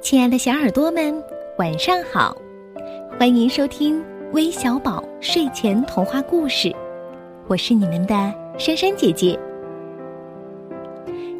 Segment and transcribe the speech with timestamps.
[0.00, 1.22] 亲爱的小耳朵们，
[1.58, 2.34] 晚上好！
[3.18, 6.74] 欢迎收听微小宝睡前童话故事，
[7.46, 9.38] 我是你们的珊珊姐姐。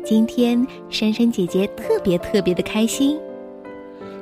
[0.05, 3.19] 今天珊珊姐姐特别特别的开心，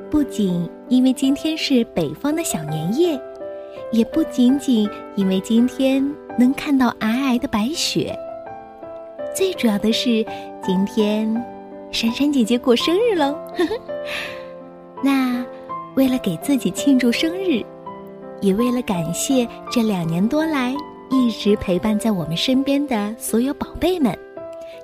[0.08, 3.20] 不仅因为今天是北方的小年夜，
[3.90, 6.02] 也不仅仅因为今天
[6.38, 8.16] 能看到皑皑的白雪，
[9.34, 10.24] 最主要的是
[10.62, 11.57] 今天。
[11.90, 13.36] 珊珊姐姐过生日喽！
[15.02, 15.44] 那
[15.96, 17.64] 为了给自己庆祝生日，
[18.40, 20.74] 也为了感谢这两年多来
[21.10, 24.16] 一直陪伴在我们身边的所有宝贝们，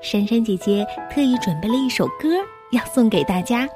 [0.01, 2.29] 珊珊姐姐特意准备了一首歌
[2.73, 3.69] 要送给大家。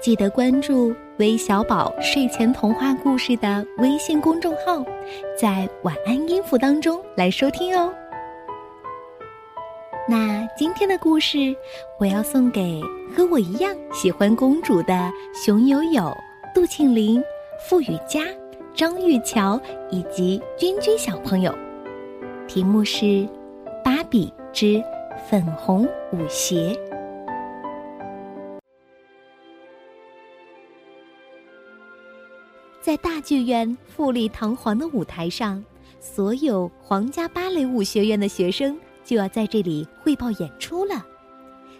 [0.00, 4.84] 记得关注“微小宝睡前童话故事”的微信公众号，
[5.38, 7.92] 在晚安音符当中来收听哦。
[10.08, 11.52] 那今天的故事，
[11.98, 12.80] 我要送给
[13.12, 16.16] 和我一样喜欢公主的熊友友、
[16.54, 17.20] 杜庆林、
[17.68, 18.20] 付雨佳、
[18.72, 21.52] 张玉桥以及君君小朋友。
[22.46, 23.04] 题目是
[23.82, 24.80] 《芭比之
[25.28, 26.72] 粉红舞鞋》。
[32.80, 35.64] 在大剧院富丽堂皇的舞台上，
[35.98, 38.78] 所有皇家芭蕾舞学院的学生。
[39.06, 41.06] 就要在这里汇报演出了，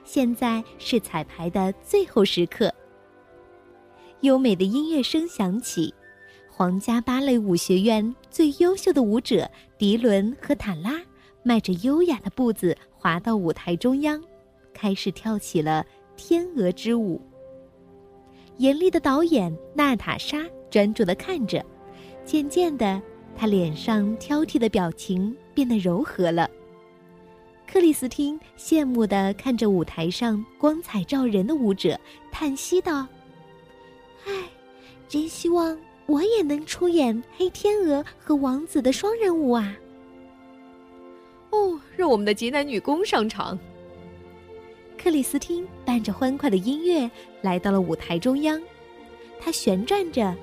[0.04, 2.72] 现在是彩排的最后时刻。
[4.20, 5.92] 优美的音乐声响起，
[6.48, 11.02] 皇家芭蕾舞学院最优秀的舞者迪伦和塔拉
[11.42, 14.22] 迈着优雅的步子滑到舞台中央，
[14.72, 15.84] 开始跳起了
[16.16, 17.20] 天鹅之舞。
[18.58, 21.62] 严厉的导演娜塔莎专注的看着，
[22.24, 23.02] 渐渐的，
[23.36, 26.48] 她脸上挑剔的表情变得柔和了。
[27.66, 31.98] 克里斯汀羡慕地看着舞台上光彩照人的舞者，
[32.30, 33.06] 叹息道
[34.24, 34.32] ：“唉，
[35.08, 35.76] 真希望
[36.06, 39.76] 我也能出演黑天鹅和王子的双人舞啊！”
[41.50, 43.58] 哦，让我们的极男女工上场。
[44.96, 47.10] 克里斯汀伴着欢快的音乐
[47.42, 48.60] 来到了舞台中央，
[49.38, 50.34] 她旋转着，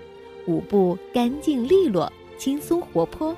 [0.46, 3.36] 舞步干净利落、轻松活泼。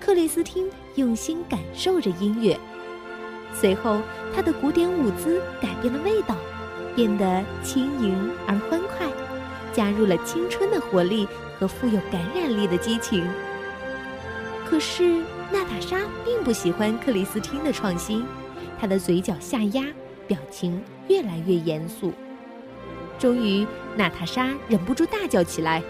[0.00, 2.58] 克里斯汀用心感受着音乐。
[3.52, 4.00] 随后，
[4.34, 6.36] 他的古典舞姿改变了味道，
[6.94, 9.06] 变得轻盈而欢快，
[9.72, 11.26] 加入了青春的活力
[11.58, 13.26] 和富有感染力的激情。
[14.68, 18.24] 可是，娜塔莎并不喜欢克里斯汀的创新，
[18.78, 19.84] 她的嘴角下压，
[20.26, 22.12] 表情越来越严肃。
[23.18, 25.82] 终于，娜塔莎忍不住大叫起来：“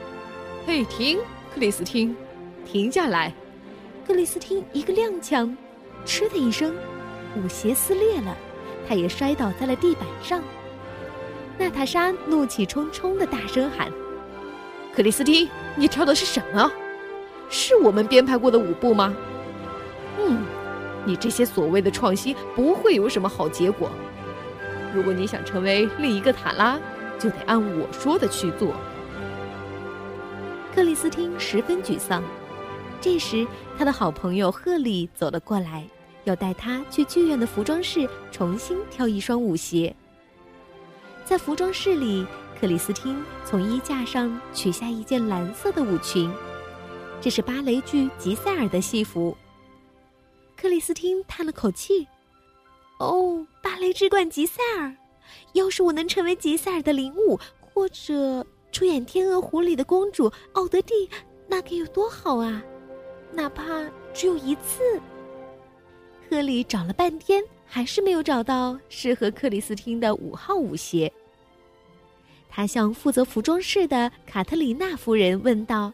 [0.66, 1.18] 嘿，停！
[1.52, 2.14] 克里斯汀，
[2.64, 3.32] 停下来！”
[4.06, 5.52] 克里斯汀一个踉跄，
[6.04, 6.72] 嗤的一声。
[7.36, 8.36] 舞鞋撕裂了，
[8.88, 10.42] 他也摔倒在了地板上。
[11.58, 13.90] 娜塔莎怒气冲冲的大声喊
[14.94, 16.70] ：“克里斯汀，你跳的是什么？
[17.48, 19.14] 是我们编排过的舞步吗？
[20.18, 20.44] 嗯，
[21.04, 23.90] 你这些所谓的创新不会有什么好结果。
[24.94, 26.78] 如果你想成为另一个塔拉，
[27.18, 28.72] 就得按我说的去做。”
[30.74, 32.22] 克里斯汀十分沮丧。
[33.00, 33.46] 这时，
[33.78, 35.84] 他的好朋友赫利走了过来。
[36.26, 39.94] 要带他去剧院的服装室重新挑一双舞鞋。
[41.24, 42.26] 在服装室里，
[42.60, 46.32] 克里斯汀从衣架上取下一件蓝色的舞裙，
[47.20, 49.36] 这是芭蕾剧《吉赛尔》的戏服。
[50.56, 52.06] 克里斯汀叹了口气
[52.98, 54.94] ：“哦，芭蕾之冠吉赛尔，
[55.52, 61.08] 要是我能成为吉赛尔的领舞，或者出演《天鹅湖》里的公主奥德蒂，
[61.46, 62.62] 那该有多好啊！
[63.32, 63.64] 哪怕
[64.12, 65.00] 只有一次。”
[66.28, 71.10] 科里找了半天，还是没有找到适合克里斯汀的五号舞鞋。
[72.48, 75.92] 他向负责服装室的卡特琳娜夫人问道：“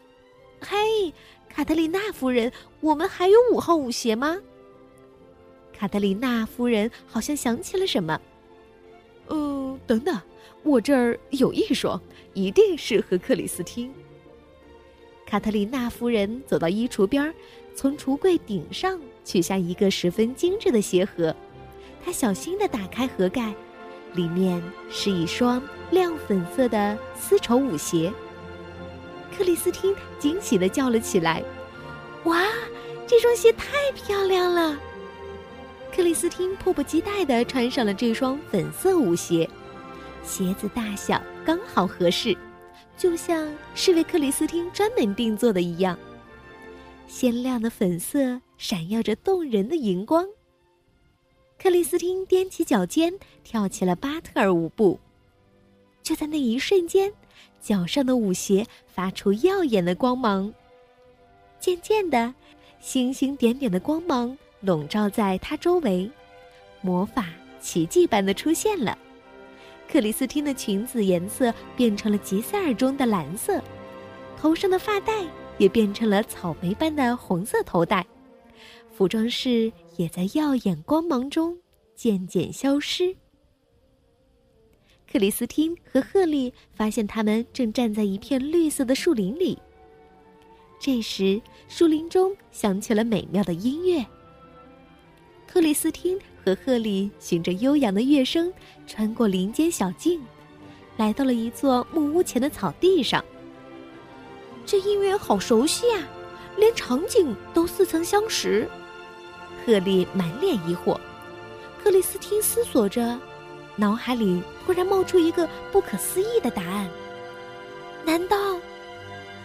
[0.59, 1.13] 嘿，
[1.47, 4.37] 卡特琳娜夫人，我们还有五号舞鞋吗？”
[5.71, 8.19] 卡特琳娜夫人好像想起了什么
[9.29, 10.19] ：“嗯，等等，
[10.63, 12.01] 我这儿有一双，
[12.33, 13.93] 一定适合克里斯汀。”
[15.27, 17.33] 卡特琳娜夫人走到衣橱边，
[17.75, 18.99] 从橱柜顶上。
[19.25, 21.33] 取下一个十分精致的鞋盒，
[22.03, 23.53] 他小心地打开盒盖，
[24.15, 28.11] 里面是一双亮粉色的丝绸舞鞋。
[29.33, 31.41] 克里斯汀惊喜地叫了起来
[32.25, 32.43] ：“哇，
[33.07, 34.77] 这双鞋太漂亮了！”
[35.95, 39.49] 克里斯汀迫不及待地穿上了这双粉色舞鞋，
[40.21, 42.35] 鞋子大小刚好合适，
[42.97, 45.97] 就像是为克里斯汀专门定做的一样。
[47.13, 50.27] 鲜亮的粉色闪耀着动人的荧光。
[51.59, 53.13] 克里斯汀踮起脚尖，
[53.43, 54.99] 跳起了巴特尔舞步。
[56.01, 57.13] 就在那一瞬间，
[57.61, 60.51] 脚上的舞鞋发出耀眼的光芒。
[61.59, 62.33] 渐渐的，
[62.79, 66.09] 星星点点的光芒笼罩在她周围，
[66.81, 67.27] 魔法
[67.61, 68.97] 奇迹般的出现了。
[69.87, 73.61] 克里斯汀的裙子颜色变成了吉赛尔中的蓝色，
[74.35, 75.23] 头上的发带
[75.57, 78.05] 也变成了草莓般的红色头带，
[78.91, 81.57] 服装室也在耀眼光芒中
[81.95, 83.15] 渐渐消失。
[85.11, 89.57] 克里斯汀和赫利发现他们正站在一片绿色的树林里。
[90.79, 94.05] 这时，树林中响起了美妙的音乐。
[95.47, 98.51] 克里斯汀和赫利循着悠扬的乐声，
[98.87, 100.19] 穿过林间小径，
[100.97, 103.23] 来到了一座木屋前的草地上。
[104.65, 106.03] 这音乐好熟悉啊，
[106.57, 108.67] 连场景都似曾相识。
[109.65, 110.97] 赫利满脸疑惑，
[111.83, 113.19] 克里斯汀思索着。
[113.75, 116.87] 脑海里突然冒出一个不可思议的答案：
[118.05, 118.37] 难道，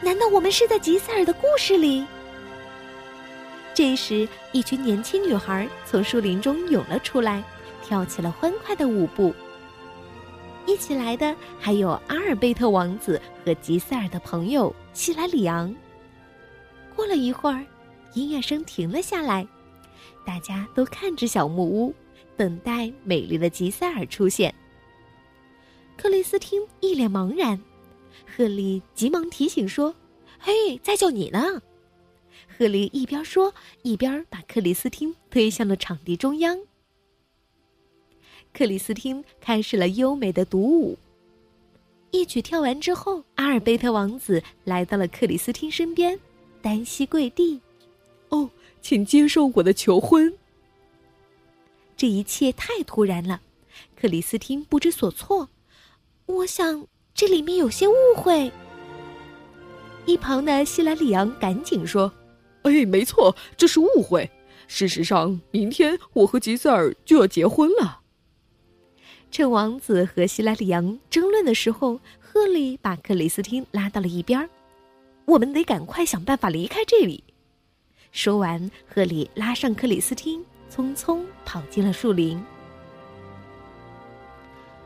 [0.02, 2.04] 难道我们是在吉塞尔的故事里？
[3.74, 7.42] 这时，一群年轻女孩从树林中涌了出来，
[7.82, 9.34] 跳起了欢快的舞步。
[10.68, 15.74] 一起来的还有阿尔贝特王子和吉塞尔的朋友希莱里昂。
[16.94, 17.64] 过了一会儿，
[18.12, 19.48] 音乐声停了下来，
[20.26, 21.94] 大家都看着小木屋。
[22.36, 24.54] 等待美丽的吉塞尔出现。
[25.96, 27.58] 克里斯汀一脸茫然，
[28.26, 29.94] 赫利急忙提醒说
[30.38, 31.62] ：“嘿，在叫你呢。”
[32.46, 36.60] 赫利一边说，一边把克里斯汀推向了场地中央。
[38.58, 40.98] 克里斯汀开始了优美的独舞。
[42.10, 46.18] 一曲跳完之后，阿尔贝特王子来到了克里斯汀身边，
[46.60, 47.60] 单膝跪地
[48.30, 48.50] ：“哦，
[48.82, 50.36] 请接受我的求婚。”
[51.96, 53.40] 这一切太突然了，
[53.94, 55.48] 克里斯汀不知所措。
[56.26, 56.84] 我想
[57.14, 58.50] 这里面有些误会。
[60.04, 62.12] 一旁的希兰里昂赶紧说
[62.62, 64.28] ：“哎，没错，这是误会。
[64.66, 68.00] 事实上，明天我和吉塞尔就要结婚了。”
[69.30, 74.48] 趁王子和希莱里昂争论的时候，赫利把克里斯汀拉到了一边儿
[75.24, 77.22] 我们得赶快想办法离开这里。”
[78.12, 80.44] 说完，赫利拉上克里斯汀。
[80.70, 82.38] 匆匆跑进了树林。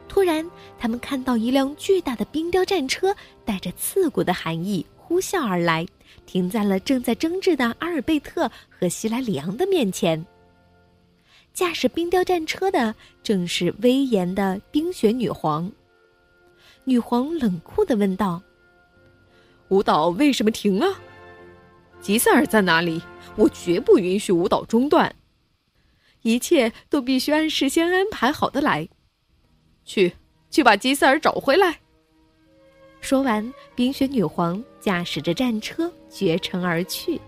[0.08, 0.48] 突然，
[0.78, 3.12] 他们看到一辆巨大的冰雕战车，
[3.44, 5.84] 带着刺骨的寒意呼啸而来，
[6.24, 10.24] 停在了正在争执的阿尔贝特和希莱里昂的面前。
[11.52, 15.70] 驾驶冰雕战车的正是威严的冰雪女皇。
[16.84, 18.42] 女皇冷酷的问道
[19.68, 20.98] ：“舞蹈为什么停了？
[22.00, 23.02] 吉塞尔在哪里？
[23.36, 25.14] 我绝不允许舞蹈中断。”
[26.22, 28.88] 一切都必须按事先安排好的来。
[29.84, 30.14] 去，
[30.50, 31.80] 去把吉塞尔找回来。
[33.00, 37.20] 说完，冰雪女皇驾驶着战车绝尘而去。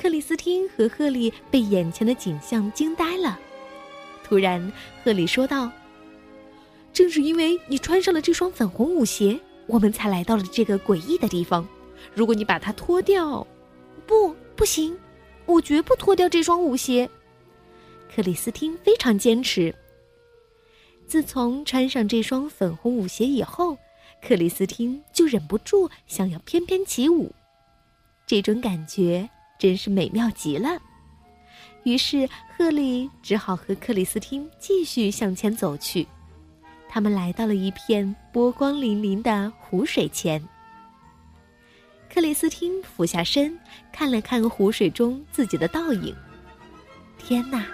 [0.00, 3.38] 克里斯汀和赫利被眼前的景象惊呆了。
[4.24, 4.72] 突然，
[5.04, 5.70] 赫利说道
[6.90, 11.68] ：“正是因为你穿上了这双粉红舞鞋，我们才来到了这个诡异的地方。
[12.14, 13.46] 如果你把它脱掉，
[14.06, 14.98] 不，不行，
[15.44, 17.06] 我绝不脱掉这双舞鞋。”
[18.14, 19.74] 克里斯汀非常坚持。
[21.06, 23.76] 自从穿上这双粉红舞鞋以后，
[24.26, 27.34] 克里斯汀就忍不住想要翩翩起舞，
[28.26, 29.28] 这种感觉
[29.60, 30.80] 真是美妙极了。
[31.84, 36.06] 于是，赫利只好和克里斯汀继续向前走去。
[36.88, 40.42] 他们来到了一片波光粼粼的湖水前。
[42.12, 43.56] 克里斯汀俯下身
[43.92, 46.12] 看了看湖水中自己的倒影，
[47.16, 47.64] 天哪！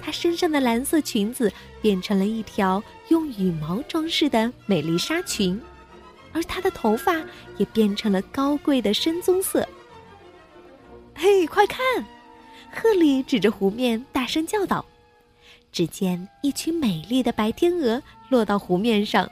[0.00, 5.60] 她身上的蓝色裙子变成了一条用羽毛装饰的美丽纱裙，
[6.32, 7.20] 而她的头发
[7.58, 9.68] 也变成了高贵的深棕色。
[11.14, 12.04] 嘿，快看！
[12.74, 14.84] 赫里指着湖面大声叫道。
[15.70, 19.30] 只见一群美丽的白天鹅落到湖面上，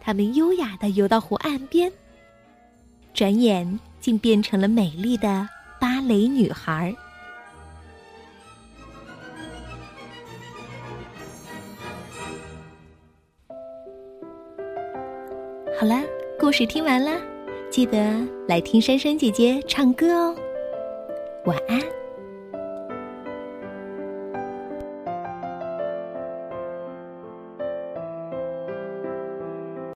[0.00, 1.92] 它们优雅地游到湖岸边，
[3.12, 5.48] 转眼竟变成了美丽的
[5.80, 6.94] 芭蕾女孩。
[15.78, 16.02] 好了，
[16.38, 17.20] 故事听完了，
[17.70, 20.36] 记得来听珊珊姐姐唱歌哦。
[21.44, 21.99] 晚安。